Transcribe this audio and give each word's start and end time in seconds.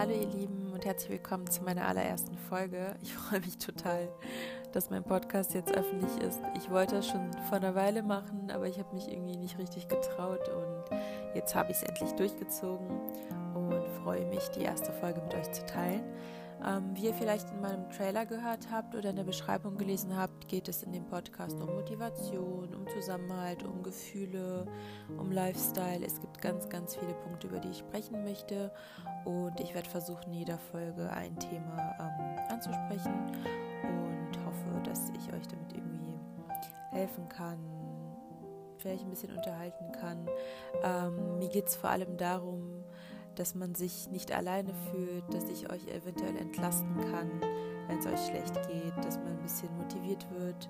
Hallo 0.00 0.12
ihr 0.12 0.28
Lieben 0.28 0.70
und 0.72 0.86
herzlich 0.86 1.10
willkommen 1.10 1.46
zu 1.50 1.62
meiner 1.62 1.86
allerersten 1.86 2.34
Folge. 2.48 2.96
Ich 3.02 3.12
freue 3.28 3.40
mich 3.40 3.58
total, 3.58 4.08
dass 4.72 4.88
mein 4.88 5.04
Podcast 5.04 5.52
jetzt 5.52 5.76
öffentlich 5.76 6.16
ist. 6.26 6.40
Ich 6.56 6.70
wollte 6.70 6.96
es 6.96 7.06
schon 7.06 7.30
vor 7.50 7.58
einer 7.58 7.74
Weile 7.74 8.02
machen, 8.02 8.50
aber 8.50 8.66
ich 8.66 8.78
habe 8.78 8.94
mich 8.94 9.12
irgendwie 9.12 9.36
nicht 9.36 9.58
richtig 9.58 9.88
getraut 9.88 10.48
und 10.48 10.96
jetzt 11.34 11.54
habe 11.54 11.72
ich 11.72 11.76
es 11.76 11.82
endlich 11.82 12.12
durchgezogen 12.12 12.88
und 13.54 13.86
freue 14.02 14.24
mich, 14.24 14.48
die 14.56 14.62
erste 14.62 14.90
Folge 14.90 15.20
mit 15.20 15.34
euch 15.34 15.52
zu 15.52 15.66
teilen. 15.66 15.89
Ähm, 16.66 16.94
wie 16.94 17.06
ihr 17.06 17.14
vielleicht 17.14 17.50
in 17.50 17.60
meinem 17.60 17.88
Trailer 17.90 18.26
gehört 18.26 18.70
habt 18.70 18.94
oder 18.94 19.10
in 19.10 19.16
der 19.16 19.24
Beschreibung 19.24 19.78
gelesen 19.78 20.16
habt, 20.16 20.46
geht 20.48 20.68
es 20.68 20.82
in 20.82 20.92
dem 20.92 21.06
Podcast 21.06 21.58
um 21.60 21.74
Motivation, 21.74 22.74
um 22.74 22.86
Zusammenhalt, 22.88 23.62
um 23.62 23.82
Gefühle, 23.82 24.66
um 25.16 25.32
Lifestyle. 25.32 26.04
Es 26.04 26.20
gibt 26.20 26.40
ganz, 26.40 26.68
ganz 26.68 26.96
viele 26.96 27.14
Punkte, 27.14 27.46
über 27.46 27.60
die 27.60 27.70
ich 27.70 27.78
sprechen 27.78 28.24
möchte. 28.24 28.70
Und 29.24 29.58
ich 29.60 29.74
werde 29.74 29.88
versuchen, 29.88 30.32
in 30.32 30.34
jeder 30.34 30.58
Folge 30.58 31.10
ein 31.10 31.38
Thema 31.38 31.94
ähm, 31.98 32.38
anzusprechen 32.50 33.14
und 33.82 34.44
hoffe, 34.44 34.82
dass 34.84 35.10
ich 35.10 35.32
euch 35.32 35.46
damit 35.48 35.72
irgendwie 35.72 36.14
helfen 36.90 37.28
kann, 37.28 37.58
vielleicht 38.78 39.04
ein 39.04 39.10
bisschen 39.10 39.34
unterhalten 39.34 39.92
kann. 39.92 40.28
Ähm, 40.82 41.38
mir 41.38 41.48
geht 41.48 41.68
es 41.68 41.76
vor 41.76 41.90
allem 41.90 42.16
darum, 42.16 42.84
dass 43.36 43.54
man 43.54 43.74
sich 43.74 44.08
nicht 44.10 44.32
alleine 44.32 44.72
fühlt, 44.90 45.24
dass 45.32 45.48
ich 45.48 45.70
euch 45.70 45.86
eventuell 45.88 46.36
entlasten 46.36 46.96
kann, 47.12 47.30
wenn 47.88 47.98
es 47.98 48.06
euch 48.06 48.26
schlecht 48.26 48.54
geht, 48.68 49.04
dass 49.04 49.18
man 49.18 49.28
ein 49.28 49.42
bisschen 49.42 49.74
motiviert 49.76 50.26
wird. 50.30 50.68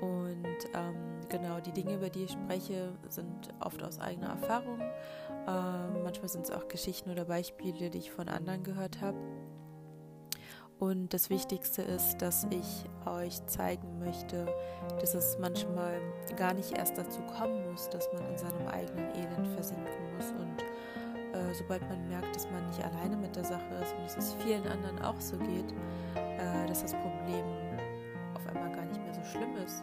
Und 0.00 0.46
ähm, 0.74 0.94
genau, 1.28 1.60
die 1.60 1.72
Dinge, 1.72 1.94
über 1.94 2.10
die 2.10 2.24
ich 2.24 2.32
spreche, 2.32 2.92
sind 3.08 3.54
oft 3.60 3.82
aus 3.82 3.98
eigener 3.98 4.28
Erfahrung. 4.28 4.80
Ähm, 5.48 6.02
manchmal 6.02 6.28
sind 6.28 6.44
es 6.44 6.50
auch 6.50 6.68
Geschichten 6.68 7.10
oder 7.10 7.24
Beispiele, 7.24 7.90
die 7.90 7.98
ich 7.98 8.10
von 8.10 8.28
anderen 8.28 8.62
gehört 8.62 9.00
habe. 9.00 9.18
Und 10.78 11.14
das 11.14 11.30
Wichtigste 11.30 11.80
ist, 11.80 12.18
dass 12.18 12.46
ich 12.50 12.84
euch 13.06 13.44
zeigen 13.46 13.98
möchte, 13.98 14.46
dass 15.00 15.14
es 15.14 15.38
manchmal 15.40 15.98
gar 16.36 16.52
nicht 16.52 16.76
erst 16.76 16.98
dazu 16.98 17.20
kommen 17.22 17.70
muss, 17.70 17.88
dass 17.88 18.12
man 18.12 18.26
in 18.26 18.36
seinem 18.36 18.68
eigenen 18.68 19.08
Elend 19.14 19.48
versinken 19.54 20.16
muss 20.16 20.30
und 20.32 20.64
äh, 21.46 21.54
sobald 21.54 21.82
man 21.88 22.08
merkt, 22.08 22.34
dass 22.34 22.50
man 22.50 22.66
nicht 22.68 22.82
alleine 22.84 23.16
mit 23.16 23.36
der 23.36 23.44
Sache 23.44 23.74
ist 23.82 23.94
und 23.94 24.04
dass 24.04 24.16
es 24.16 24.34
vielen 24.42 24.66
anderen 24.66 24.98
auch 25.00 25.20
so 25.20 25.36
geht, 25.38 25.72
äh, 26.14 26.66
dass 26.66 26.82
das 26.82 26.92
Problem 26.92 27.44
auf 28.34 28.46
einmal 28.48 28.74
gar 28.74 28.84
nicht 28.84 29.02
mehr 29.02 29.14
so 29.14 29.22
schlimm 29.24 29.56
ist. 29.64 29.82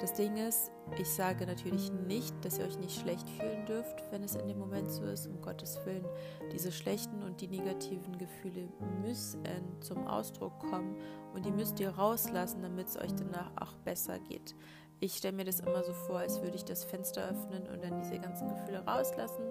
Das 0.00 0.12
Ding 0.12 0.36
ist, 0.36 0.72
ich 0.98 1.08
sage 1.08 1.46
natürlich 1.46 1.92
nicht, 1.92 2.34
dass 2.44 2.58
ihr 2.58 2.64
euch 2.64 2.78
nicht 2.78 3.00
schlecht 3.00 3.28
fühlen 3.30 3.64
dürft, 3.64 4.02
wenn 4.10 4.24
es 4.24 4.34
in 4.34 4.48
dem 4.48 4.58
Moment 4.58 4.90
so 4.90 5.04
ist, 5.04 5.26
um 5.26 5.40
Gottes 5.40 5.78
Willen. 5.86 6.04
Diese 6.52 6.72
schlechten 6.72 7.22
und 7.22 7.40
die 7.40 7.46
negativen 7.46 8.18
Gefühle 8.18 8.68
müssen 9.02 9.44
zum 9.80 10.06
Ausdruck 10.06 10.58
kommen 10.58 10.96
und 11.32 11.46
die 11.46 11.52
müsst 11.52 11.78
ihr 11.78 11.90
rauslassen, 11.90 12.62
damit 12.62 12.88
es 12.88 12.96
euch 12.96 13.14
danach 13.14 13.50
auch 13.60 13.74
besser 13.84 14.18
geht. 14.18 14.54
Ich 15.00 15.14
stelle 15.14 15.36
mir 15.36 15.44
das 15.44 15.60
immer 15.60 15.84
so 15.84 15.92
vor, 15.92 16.18
als 16.18 16.40
würde 16.42 16.56
ich 16.56 16.64
das 16.64 16.84
Fenster 16.84 17.28
öffnen 17.28 17.66
und 17.68 17.82
dann 17.84 18.00
diese 18.00 18.18
ganzen 18.18 18.48
Gefühle 18.48 18.84
rauslassen. 18.86 19.42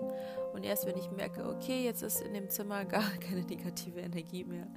Und 0.54 0.64
erst 0.64 0.86
wenn 0.86 0.98
ich 0.98 1.10
merke, 1.12 1.48
okay, 1.50 1.84
jetzt 1.84 2.04
ist 2.04 2.22
in 2.22 2.34
dem 2.34 2.50
Zimmer 2.50 2.86
gar 2.86 3.10
keine 3.20 3.42
negative 3.42 4.00
Energie 4.00 4.44
mehr, 4.44 4.68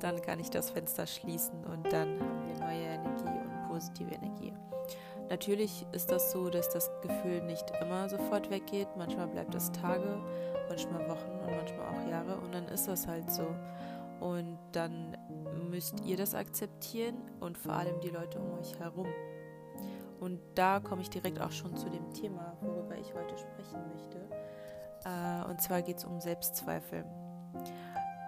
dann 0.00 0.20
kann 0.22 0.40
ich 0.40 0.50
das 0.50 0.70
Fenster 0.70 1.06
schließen 1.06 1.64
und 1.64 1.92
dann 1.92 2.20
haben 2.20 2.46
wir 2.46 2.58
neue 2.60 2.84
Energie 2.84 3.24
und 3.24 3.68
positive 3.68 4.14
Energie. 4.14 4.52
Natürlich 5.30 5.86
ist 5.92 6.10
das 6.10 6.32
so, 6.32 6.50
dass 6.50 6.68
das 6.68 6.90
Gefühl 7.02 7.42
nicht 7.42 7.64
immer 7.80 8.08
sofort 8.08 8.50
weggeht. 8.50 8.88
Manchmal 8.96 9.26
bleibt 9.26 9.54
es 9.54 9.72
Tage, 9.72 10.22
manchmal 10.68 11.08
Wochen 11.08 11.30
und 11.30 11.56
manchmal 11.56 11.86
auch 11.88 12.08
Jahre 12.10 12.36
und 12.36 12.54
dann 12.54 12.68
ist 12.68 12.86
das 12.86 13.06
halt 13.06 13.30
so. 13.30 13.46
Und 14.20 14.58
dann 14.72 15.16
müsst 15.70 16.04
ihr 16.04 16.16
das 16.16 16.34
akzeptieren 16.34 17.16
und 17.40 17.58
vor 17.58 17.72
allem 17.74 18.00
die 18.00 18.10
Leute 18.10 18.38
um 18.38 18.58
euch 18.58 18.78
herum. 18.78 19.08
Und 20.20 20.40
da 20.54 20.80
komme 20.80 21.02
ich 21.02 21.10
direkt 21.10 21.40
auch 21.40 21.50
schon 21.50 21.76
zu 21.76 21.88
dem 21.88 22.12
Thema, 22.12 22.56
worüber 22.60 22.96
ich 22.96 23.12
heute 23.14 23.36
sprechen 23.36 23.80
möchte. 23.92 24.20
Und 25.54 25.60
zwar 25.60 25.82
geht 25.82 25.98
es 25.98 26.04
um 26.04 26.20
Selbstzweifel. 26.20 27.04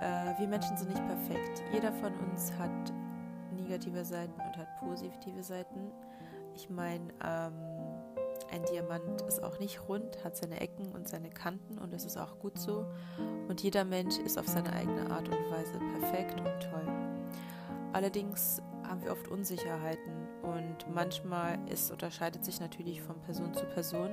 Äh, 0.00 0.38
wir 0.38 0.46
Menschen 0.46 0.76
sind 0.76 0.90
nicht 0.90 1.04
perfekt. 1.08 1.60
Jeder 1.72 1.92
von 1.94 2.14
uns 2.20 2.52
hat 2.56 2.92
negative 3.50 4.04
Seiten 4.04 4.40
und 4.40 4.56
hat 4.56 4.68
positive 4.78 5.42
Seiten. 5.42 5.90
Ich 6.54 6.70
meine, 6.70 7.12
ähm, 7.24 7.52
ein 8.52 8.62
Diamant 8.70 9.22
ist 9.22 9.42
auch 9.42 9.58
nicht 9.58 9.88
rund, 9.88 10.22
hat 10.22 10.36
seine 10.36 10.60
Ecken 10.60 10.92
und 10.92 11.08
seine 11.08 11.28
Kanten 11.28 11.78
und 11.78 11.92
das 11.92 12.04
ist 12.04 12.16
auch 12.16 12.38
gut 12.38 12.60
so. 12.60 12.86
Und 13.48 13.60
jeder 13.60 13.84
Mensch 13.84 14.18
ist 14.18 14.38
auf 14.38 14.46
seine 14.46 14.72
eigene 14.72 15.10
Art 15.10 15.28
und 15.28 15.50
Weise 15.50 15.80
perfekt 15.98 16.38
und 16.38 16.60
toll. 16.60 16.86
Allerdings 17.92 18.62
haben 18.84 19.02
wir 19.02 19.10
oft 19.10 19.26
Unsicherheiten 19.26 20.28
und 20.44 20.94
manchmal 20.94 21.58
ist, 21.68 21.90
unterscheidet 21.90 22.44
sich 22.44 22.60
natürlich 22.60 23.02
von 23.02 23.20
Person 23.22 23.52
zu 23.52 23.64
Person 23.64 24.10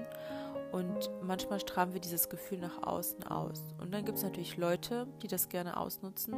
und 0.73 1.11
manchmal 1.22 1.59
strahlen 1.59 1.94
wir 1.94 2.01
dieses 2.01 2.29
Gefühl 2.29 2.57
nach 2.57 2.81
außen 2.81 3.23
aus. 3.28 3.61
Und 3.79 3.94
dann 3.94 4.06
gibt 4.06 4.17
es 4.17 4.23
natürlich 4.23 4.57
Leute, 4.57 5.06
die 5.22 5.28
das 5.28 5.47
gerne 5.47 5.78
ausnutzen, 5.78 6.34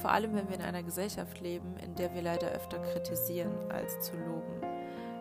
vor 0.00 0.10
allem 0.10 0.34
wenn 0.34 0.48
wir 0.48 0.56
in 0.56 0.62
einer 0.62 0.82
Gesellschaft 0.82 1.40
leben, 1.40 1.76
in 1.76 1.94
der 1.94 2.12
wir 2.12 2.22
leider 2.22 2.48
öfter 2.48 2.80
kritisieren 2.80 3.52
als 3.70 4.00
zu 4.00 4.16
loben, 4.16 4.60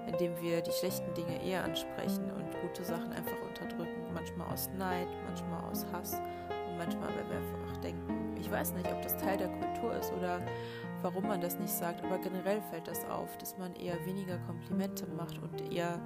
indem 0.07 0.35
wir 0.41 0.61
die 0.61 0.71
schlechten 0.71 1.13
Dinge 1.13 1.43
eher 1.45 1.63
ansprechen 1.63 2.31
und 2.31 2.59
gute 2.61 2.83
Sachen 2.83 3.11
einfach 3.11 3.39
unterdrücken, 3.47 4.11
manchmal 4.11 4.51
aus 4.51 4.69
Neid, 4.75 5.07
manchmal 5.23 5.63
aus 5.69 5.85
Hass 5.93 6.13
und 6.67 6.77
manchmal, 6.79 7.09
weil 7.09 7.29
wir 7.29 7.37
einfach 7.37 7.77
denken, 7.77 8.35
ich 8.39 8.49
weiß 8.49 8.73
nicht, 8.73 8.91
ob 8.91 9.03
das 9.03 9.17
Teil 9.17 9.37
der 9.37 9.49
Kultur 9.49 9.93
ist 9.95 10.11
oder 10.13 10.41
warum 11.01 11.27
man 11.27 11.41
das 11.41 11.57
nicht 11.59 11.73
sagt, 11.73 12.03
aber 12.03 12.17
generell 12.17 12.61
fällt 12.69 12.87
das 12.87 13.05
auf, 13.05 13.37
dass 13.37 13.57
man 13.57 13.75
eher 13.75 14.05
weniger 14.05 14.37
Komplimente 14.39 15.05
macht 15.07 15.37
und 15.41 15.71
eher 15.71 15.99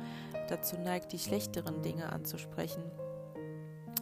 dazu 0.47 0.78
neigt, 0.78 1.11
die 1.11 1.19
schlechteren 1.19 1.81
Dinge 1.81 2.11
anzusprechen. 2.11 2.83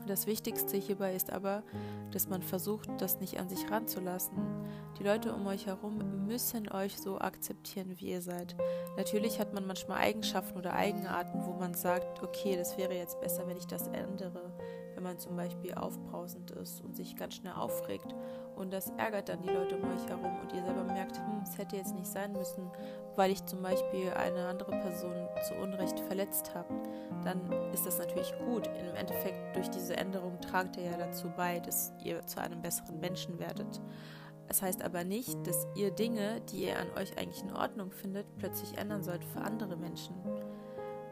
Das 0.07 0.27
Wichtigste 0.27 0.77
hierbei 0.77 1.15
ist 1.15 1.31
aber, 1.31 1.63
dass 2.11 2.27
man 2.27 2.41
versucht, 2.41 2.89
das 2.99 3.19
nicht 3.19 3.39
an 3.39 3.47
sich 3.47 3.69
ranzulassen. 3.71 4.37
Die 4.99 5.03
Leute 5.03 5.33
um 5.33 5.47
euch 5.47 5.65
herum 5.65 6.25
müssen 6.27 6.69
euch 6.71 6.99
so 6.99 7.19
akzeptieren, 7.19 7.93
wie 7.97 8.11
ihr 8.11 8.21
seid. 8.21 8.55
Natürlich 8.97 9.39
hat 9.39 9.53
man 9.53 9.65
manchmal 9.65 9.99
Eigenschaften 9.99 10.57
oder 10.57 10.73
Eigenarten, 10.73 11.45
wo 11.45 11.53
man 11.53 11.73
sagt, 11.73 12.21
okay, 12.21 12.57
das 12.57 12.77
wäre 12.77 12.93
jetzt 12.93 13.19
besser, 13.21 13.47
wenn 13.47 13.57
ich 13.57 13.67
das 13.67 13.87
ändere 13.87 14.53
wenn 14.95 15.03
man 15.03 15.19
zum 15.19 15.35
Beispiel 15.35 15.73
aufbrausend 15.73 16.51
ist 16.51 16.81
und 16.81 16.95
sich 16.95 17.15
ganz 17.15 17.35
schnell 17.35 17.53
aufregt. 17.53 18.15
Und 18.55 18.71
das 18.71 18.89
ärgert 18.97 19.29
dann 19.29 19.41
die 19.41 19.49
Leute 19.49 19.75
um 19.75 19.83
euch 19.83 20.07
herum 20.07 20.39
und 20.41 20.53
ihr 20.53 20.63
selber 20.63 20.83
merkt, 20.83 21.17
hm, 21.17 21.41
es 21.43 21.57
hätte 21.57 21.75
jetzt 21.75 21.93
nicht 21.93 22.07
sein 22.07 22.31
müssen, 22.31 22.71
weil 23.15 23.31
ich 23.31 23.43
zum 23.45 23.61
Beispiel 23.61 24.11
eine 24.11 24.47
andere 24.47 24.71
Person 24.71 25.13
zu 25.47 25.55
Unrecht 25.55 25.99
verletzt 25.99 26.53
habe. 26.55 26.73
Dann 27.23 27.51
ist 27.73 27.85
das 27.85 27.97
natürlich 27.97 28.33
gut. 28.45 28.67
Im 28.79 28.95
Endeffekt, 28.95 29.55
durch 29.55 29.69
diese 29.69 29.92
Änderung 29.97 30.39
tragt 30.41 30.77
ihr 30.77 30.83
ja 30.83 30.97
dazu 30.97 31.29
bei, 31.35 31.59
dass 31.59 31.93
ihr 32.03 32.25
zu 32.25 32.41
einem 32.41 32.61
besseren 32.61 32.99
Menschen 32.99 33.39
werdet. 33.39 33.81
Es 34.47 34.61
heißt 34.61 34.83
aber 34.83 35.03
nicht, 35.03 35.35
dass 35.47 35.67
ihr 35.75 35.91
Dinge, 35.91 36.41
die 36.51 36.65
ihr 36.65 36.77
an 36.77 36.87
euch 36.97 37.17
eigentlich 37.17 37.41
in 37.41 37.53
Ordnung 37.53 37.91
findet, 37.91 38.25
plötzlich 38.37 38.77
ändern 38.77 39.03
sollt 39.03 39.23
für 39.23 39.41
andere 39.41 39.77
Menschen. 39.77 40.15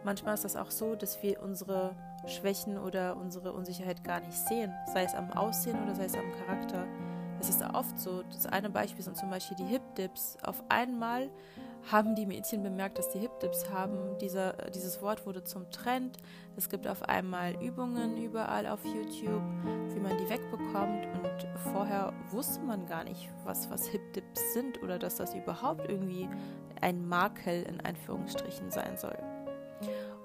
Manchmal 0.03 0.33
ist 0.33 0.43
das 0.43 0.55
auch 0.55 0.71
so, 0.71 0.95
dass 0.95 1.21
wir 1.21 1.41
unsere 1.41 1.95
Schwächen 2.25 2.77
oder 2.77 3.17
unsere 3.17 3.53
Unsicherheit 3.53 4.03
gar 4.03 4.19
nicht 4.19 4.37
sehen, 4.37 4.73
sei 4.93 5.03
es 5.03 5.13
am 5.13 5.31
Aussehen 5.31 5.81
oder 5.83 5.95
sei 5.95 6.05
es 6.05 6.15
am 6.15 6.31
Charakter. 6.31 6.87
Es 7.39 7.49
ist 7.49 7.63
oft 7.63 7.97
so. 7.99 8.23
Das 8.23 8.45
eine 8.45 8.69
Beispiel 8.69 9.03
sind 9.03 9.17
zum 9.17 9.29
Beispiel 9.29 9.57
die 9.57 9.65
Hip-Dips. 9.65 10.37
Auf 10.43 10.63
einmal 10.69 11.29
haben 11.89 12.15
die 12.15 12.25
Mädchen 12.25 12.63
bemerkt, 12.63 12.97
dass 12.97 13.09
die 13.09 13.19
Hip-Dips 13.19 13.69
haben. 13.69 14.17
Dieser, 14.19 14.53
dieses 14.73 15.01
Wort 15.01 15.25
wurde 15.25 15.43
zum 15.43 15.69
Trend. 15.71 16.17
Es 16.55 16.69
gibt 16.69 16.87
auf 16.87 17.03
einmal 17.03 17.61
Übungen 17.63 18.17
überall 18.17 18.67
auf 18.67 18.83
YouTube, 18.85 19.41
wie 19.93 19.99
man 19.99 20.17
die 20.17 20.29
wegbekommt. 20.29 21.07
Und 21.23 21.47
vorher 21.71 22.13
wusste 22.29 22.61
man 22.61 22.85
gar 22.85 23.03
nicht, 23.03 23.29
was, 23.43 23.69
was 23.69 23.87
Hip-Dips 23.87 24.53
sind 24.53 24.81
oder 24.83 24.99
dass 24.99 25.15
das 25.15 25.33
überhaupt 25.33 25.89
irgendwie 25.89 26.29
ein 26.81 27.07
Makel 27.07 27.63
in 27.63 27.81
Anführungsstrichen 27.81 28.69
sein 28.69 28.97
soll. 28.97 29.17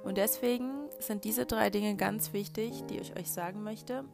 Und 0.05 0.19
deswegen 0.19 0.89
sind 0.99 1.25
diese 1.25 1.47
drei 1.47 1.71
Dinge 1.71 1.97
ganz 1.97 2.33
wichtig, 2.33 2.85
die 2.87 2.99
ich 2.99 3.17
euch 3.17 3.31
sagen 3.31 3.63
möchte. 3.63 4.05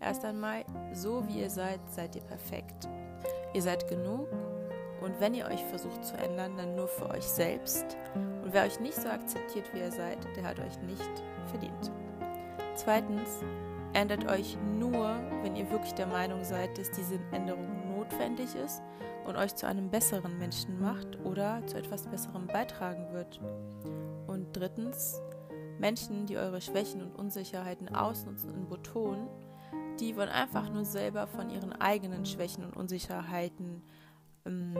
Erst 0.00 0.24
einmal, 0.24 0.64
so 0.92 1.26
wie 1.26 1.40
ihr 1.40 1.50
seid, 1.50 1.80
seid 1.90 2.16
ihr 2.16 2.22
perfekt. 2.22 2.88
Ihr 3.54 3.62
seid 3.62 3.88
genug 3.88 4.28
und 5.00 5.20
wenn 5.20 5.34
ihr 5.34 5.46
euch 5.46 5.62
versucht 5.64 6.04
zu 6.04 6.16
ändern, 6.16 6.56
dann 6.56 6.74
nur 6.74 6.88
für 6.88 7.10
euch 7.10 7.24
selbst. 7.24 7.96
Und 8.14 8.52
wer 8.52 8.64
euch 8.64 8.80
nicht 8.80 8.96
so 8.96 9.08
akzeptiert, 9.08 9.72
wie 9.72 9.80
ihr 9.80 9.92
seid, 9.92 10.18
der 10.36 10.44
hat 10.44 10.58
euch 10.58 10.78
nicht 10.82 11.22
verdient. 11.46 11.92
Zweitens, 12.74 13.42
ändert 13.92 14.30
euch 14.30 14.56
nur, 14.78 15.16
wenn 15.42 15.56
ihr 15.56 15.70
wirklich 15.70 15.94
der 15.94 16.06
Meinung 16.06 16.44
seid, 16.44 16.76
dass 16.78 16.90
diese 16.90 17.18
Änderung 17.32 17.96
notwendig 17.96 18.54
ist 18.54 18.82
und 19.26 19.36
euch 19.36 19.54
zu 19.54 19.66
einem 19.66 19.90
besseren 19.90 20.38
Menschen 20.38 20.80
macht 20.80 21.18
oder 21.24 21.66
zu 21.66 21.76
etwas 21.76 22.06
Besserem 22.06 22.46
beitragen 22.46 23.12
wird. 23.12 23.40
Und 24.26 24.56
drittens, 24.56 25.20
Menschen, 25.78 26.26
die 26.26 26.36
eure 26.36 26.60
Schwächen 26.60 27.02
und 27.02 27.16
Unsicherheiten 27.16 27.94
ausnutzen 27.94 28.50
und 28.50 28.68
betonen, 28.68 29.28
die 30.00 30.16
wollen 30.16 30.28
einfach 30.28 30.70
nur 30.70 30.84
selber 30.84 31.26
von 31.26 31.50
ihren 31.50 31.72
eigenen 31.72 32.26
Schwächen 32.26 32.64
und 32.64 32.76
Unsicherheiten 32.76 33.82
ähm, 34.44 34.76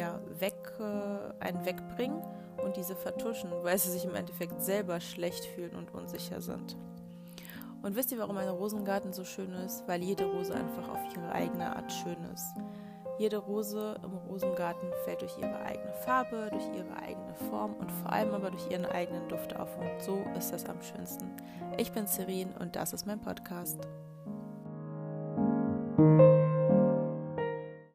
ja, 0.00 0.18
weg, 0.38 0.54
äh, 0.80 1.44
einen 1.44 1.64
wegbringen 1.66 2.22
und 2.64 2.76
diese 2.76 2.96
vertuschen, 2.96 3.50
weil 3.62 3.78
sie 3.78 3.90
sich 3.90 4.04
im 4.04 4.14
Endeffekt 4.14 4.62
selber 4.62 4.98
schlecht 5.00 5.44
fühlen 5.44 5.76
und 5.76 5.94
unsicher 5.94 6.40
sind. 6.40 6.76
Und 7.82 7.96
wisst 7.96 8.10
ihr, 8.12 8.18
warum 8.18 8.36
ein 8.38 8.48
Rosengarten 8.48 9.12
so 9.12 9.24
schön 9.24 9.52
ist? 9.52 9.86
Weil 9.86 10.02
jede 10.02 10.24
Rose 10.24 10.54
einfach 10.54 10.88
auf 10.88 10.98
ihre 11.14 11.32
eigene 11.32 11.76
Art 11.76 11.92
schön 11.92 12.16
ist. 12.34 12.54
Jede 13.18 13.36
Rose 13.36 14.00
im 14.02 14.12
Rosengarten 14.30 14.90
fällt 15.04 15.20
durch 15.20 15.36
ihre 15.38 15.60
eigene 15.60 15.92
Farbe, 16.04 16.48
durch 16.50 16.66
ihre 16.74 16.96
eigene 16.96 17.34
Form 17.50 17.74
und 17.74 17.90
vor 17.92 18.12
allem 18.12 18.32
aber 18.32 18.50
durch 18.50 18.70
ihren 18.70 18.86
eigenen 18.86 19.28
Duft 19.28 19.54
auf. 19.56 19.68
Und 19.78 20.00
so 20.00 20.18
ist 20.36 20.52
das 20.52 20.64
am 20.66 20.80
schönsten. 20.82 21.30
Ich 21.76 21.92
bin 21.92 22.06
Cerin 22.06 22.50
und 22.58 22.76
das 22.76 22.94
ist 22.94 23.06
mein 23.06 23.20
Podcast. 23.20 23.80